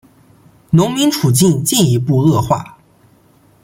[0.71, 2.79] 农民处境进一步恶化。